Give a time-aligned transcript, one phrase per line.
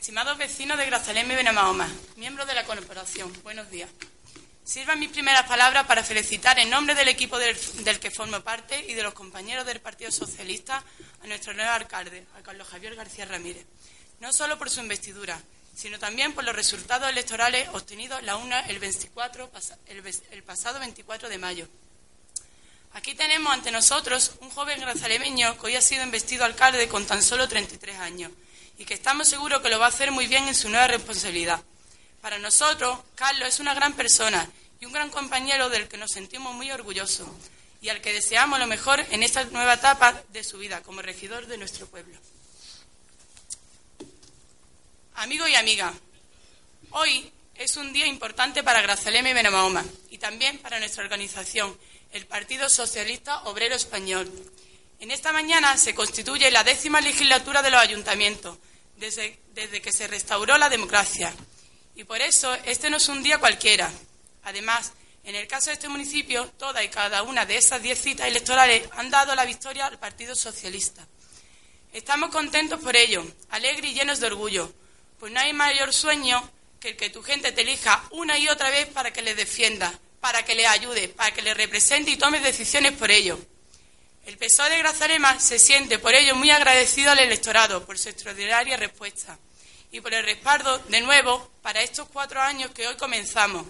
[0.00, 3.90] estimados vecinos de Grazalema y Benamahoma, miembros de la corporación, buenos días.
[4.64, 7.54] Sirvan mis primeras palabras para felicitar en nombre del equipo del,
[8.00, 10.82] que formo parte y de los compañeros del Partido Socialista
[11.22, 13.66] a nuestro nuevo alcalde, a Carlos Javier García Ramírez,
[14.20, 15.38] no solo por su investidura,
[15.76, 19.50] sino también por los resultados electorales obtenidos la UNA el, 24,
[20.30, 21.68] el pasado 24 de mayo.
[22.94, 27.22] Aquí tenemos ante nosotros un joven grazalemeño que hoy ha sido investido alcalde con tan
[27.22, 28.32] solo 33 años
[28.80, 31.62] y que estamos seguros que lo va a hacer muy bien en su nueva responsabilidad.
[32.22, 36.54] Para nosotros, Carlos es una gran persona y un gran compañero del que nos sentimos
[36.54, 37.28] muy orgullosos
[37.82, 41.46] y al que deseamos lo mejor en esta nueva etapa de su vida como regidor
[41.46, 42.16] de nuestro pueblo.
[45.16, 45.92] Amigo y amiga,
[46.92, 51.76] hoy es un día importante para Grazalema y Benamahoma y también para nuestra organización,
[52.12, 54.32] el Partido Socialista Obrero Español.
[55.00, 58.56] En esta mañana se constituye la décima legislatura de los ayuntamientos,
[59.00, 61.34] desde, que se restauró la democracia.
[61.96, 63.90] Y por eso este no es un día cualquiera.
[64.44, 64.92] Además,
[65.24, 68.88] en el caso de este municipio, toda y cada una de esas diez citas electorales
[68.92, 71.06] han dado la victoria al Partido Socialista.
[71.92, 74.72] Estamos contentos por ello, alegres y llenos de orgullo,
[75.18, 76.48] pues no hay mayor sueño
[76.78, 79.92] que el que tu gente te elija una y otra vez para que le defienda,
[80.20, 83.38] para que le ayude, para que le represente y tome decisiones por ello.
[84.30, 88.76] El PSOE de Grazalema se siente por ello muy agradecido al electorado por su extraordinaria
[88.76, 89.36] respuesta
[89.90, 93.66] y por el respaldo, de nuevo, para estos cuatro años que hoy comenzamos.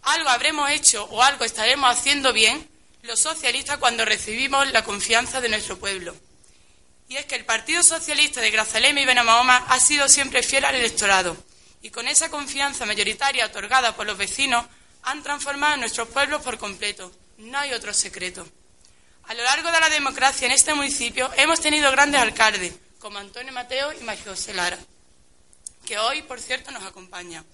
[0.00, 2.66] Algo habremos hecho o algo estaremos haciendo bien
[3.02, 6.16] los socialistas cuando recibimos la confianza de nuestro pueblo.
[7.10, 10.76] Y es que el Partido Socialista de Grazalema y Benamahoma ha sido siempre fiel al
[10.76, 11.36] electorado
[11.82, 14.64] y con esa confianza mayoritaria otorgada por los vecinos
[15.02, 17.12] han transformado nuestros pueblos por completo.
[17.36, 18.48] No hay otro secreto.
[19.28, 23.52] A lo largo de la democracia en este municipio hemos tenido grandes alcaldes, como Antonio
[23.52, 24.78] Mateo y María José Lara,
[25.84, 27.44] que hoy, por cierto, nos acompañan.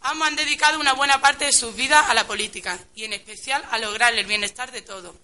[0.00, 3.62] Ambos han dedicado una buena parte de sus vidas a la política y, en especial,
[3.70, 5.14] a lograr el bienestar de todos.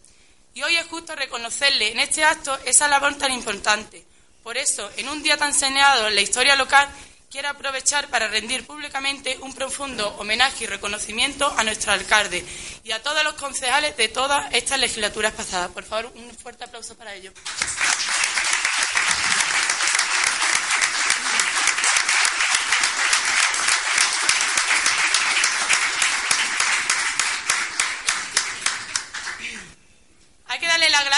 [0.52, 4.04] Y hoy es justo reconocerle en este acto esa labor tan importante.
[4.42, 6.90] Por eso, en un día tan señalado en la historia local,
[7.30, 12.44] quiero aprovechar para rendir públicamente un profundo homenaje y reconocimiento a nuestro alcalde
[12.84, 15.70] y a todos los concejales de todas estas legislaturas pasadas.
[15.70, 17.34] Por favor, un fuerte aplauso para ellos.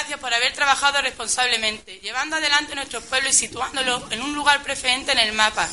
[0.09, 5.13] Gracias por haber trabajado responsablemente, llevando adelante nuestro pueblo y situándolo en un lugar preferente
[5.13, 5.69] en el mapa,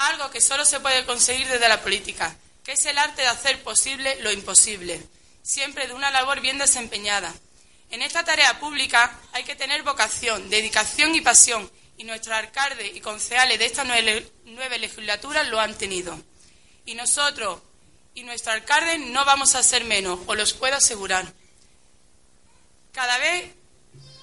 [0.00, 2.34] algo que solo se puede conseguir desde la política,
[2.64, 5.00] que es el arte de hacer posible lo imposible,
[5.42, 7.34] siempre de una labor bien desempeñada.
[7.90, 13.00] En esta tarea pública hay que tener vocación, dedicación y pasión, y nuestros alcaldes y
[13.00, 16.18] concejales de esta nueva legislatura lo han tenido.
[16.86, 17.60] Y nosotros
[18.14, 21.30] y nuestros alcaldes no vamos a ser menos, os los puedo asegurar.
[22.92, 23.52] Cada vez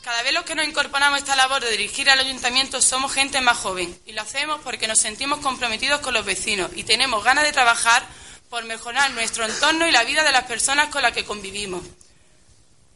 [0.07, 3.41] cada vez los que nos incorporamos a esta labor de dirigir al ayuntamiento somos gente
[3.41, 7.43] más joven y lo hacemos porque nos sentimos comprometidos con los vecinos y tenemos ganas
[7.43, 8.07] de trabajar
[8.49, 11.83] por mejorar nuestro entorno y la vida de las personas con las que convivimos.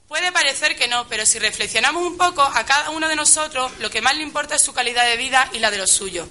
[0.08, 3.90] Puede parecer que no, pero si reflexionamos un poco, a cada uno de nosotros lo
[3.90, 6.30] que más le importa es su calidad de vida y la de los suyos.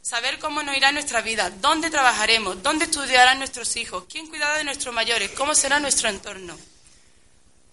[0.00, 4.64] Saber cómo nos irá nuestra vida, dónde trabajaremos, dónde estudiarán nuestros hijos, quién cuidará de
[4.64, 6.56] nuestros mayores, cómo será nuestro entorno.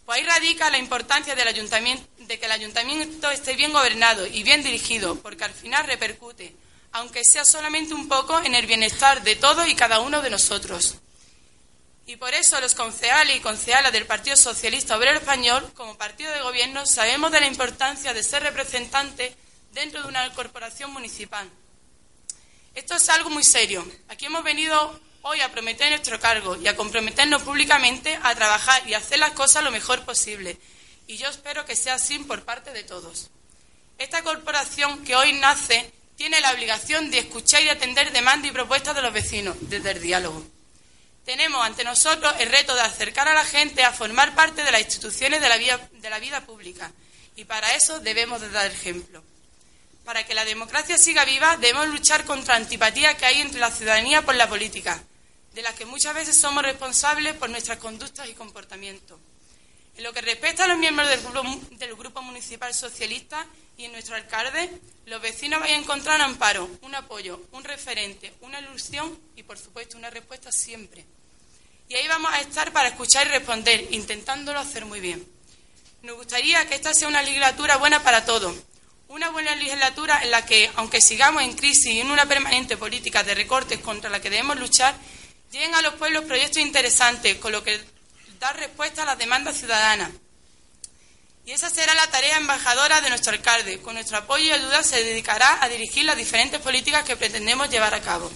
[0.09, 4.43] Pues ahí radica la importancia del ayuntamiento, de que el ayuntamiento esté bien gobernado y
[4.43, 6.55] bien dirigido, porque al final repercute,
[6.91, 10.97] aunque sea solamente un poco, en el bienestar de todos y cada uno de nosotros.
[12.05, 16.41] Y por eso los concejales y concejalas del Partido Socialista Obrero Español, como partido de
[16.41, 19.33] gobierno, sabemos de la importancia de ser representantes
[19.71, 21.49] dentro de una corporación municipal.
[22.75, 23.83] Esto es algo muy serio.
[24.07, 28.93] Aquí hemos venido hoy a prometer nuestro cargo y a comprometernos públicamente a trabajar y
[28.93, 30.59] hacer las cosas lo mejor posible.
[31.09, 33.31] Y yo espero que sea así por parte de todos.
[33.97, 38.95] Esta corporación que hoy nace tiene la obligación de escuchar y atender demandas y propuestas
[38.95, 40.45] de los vecinos desde el diálogo.
[41.25, 44.81] Tenemos ante nosotros el reto de acercar a la gente a formar parte de las
[44.81, 45.89] instituciones de la vida,
[46.29, 46.91] la pública
[47.35, 49.23] y para eso debemos de dar ejemplo.
[50.05, 53.71] Para que la democracia siga viva debemos luchar contra la antipatía que hay entre la
[53.71, 55.03] ciudadanía por la política
[55.55, 59.19] de las que muchas veces somos responsables por nuestras conductas y comportamientos.
[59.99, 64.69] En lo que respecta a los miembros del grupo, municipal socialista y en nuestro alcalde,
[65.07, 69.57] los vecinos van a encontrar un amparo, un apoyo, un referente, una ilusión y, por
[69.57, 71.03] supuesto, una respuesta siempre.
[71.89, 75.27] Y ahí vamos a estar para escuchar y responder, intentándolo hacer muy bien.
[76.03, 78.55] Nos gustaría que esta sea una legislatura buena para todos,
[79.09, 83.21] Una buena legislatura en la que, aunque sigamos en crisis y en una permanente política
[83.23, 84.95] de recortes contra la que debemos luchar,
[85.51, 87.98] lleguen a los pueblos proyectos interesantes, con lo que
[88.39, 90.11] dar respuesta a las demandas ciudadanas.
[91.45, 93.81] Y esa será la tarea embajadora de nuestro alcalde.
[93.81, 97.93] Con nuestro apoyo y ayuda se dedicará a dirigir las diferentes políticas que pretendemos llevar
[97.93, 98.31] a cabo.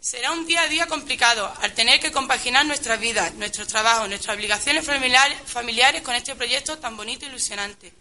[0.00, 4.36] Será un día a día complicado al tener que compaginar nuestras vidas, nuestros trabajos, nuestras
[4.36, 7.92] obligaciones familiares con este proyecto tan bonito e ilusionante.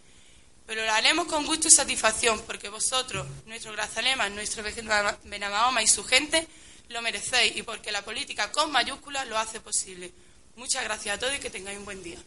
[0.65, 4.63] Pero lo haremos con gusto y satisfacción porque vosotros, nuestro Grazalema, nuestro
[5.23, 6.45] Benamahoma y su gente
[6.89, 10.11] lo merecéis y porque la política con mayúsculas lo hace posible.
[10.55, 12.17] Muchas gracias a todos y que tengáis un buen día.